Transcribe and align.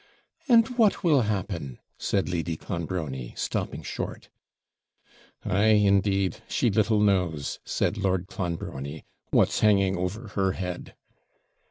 'And 0.47 0.67
what 0.79 1.03
will 1.03 1.21
happen?' 1.27 1.77
said 1.95 2.27
Lady 2.27 2.57
Clonbrony, 2.57 3.35
stopping 3.37 3.83
short. 3.83 4.29
'Ay, 5.45 5.73
indeed; 5.77 6.41
she 6.49 6.71
little 6.71 6.99
knows,' 7.01 7.59
said 7.65 7.99
Lord 7.99 8.25
Clonbrony, 8.25 9.03
'what's 9.29 9.59
hanging 9.59 9.95
over 9.97 10.29
her 10.29 10.53
head.' 10.53 10.95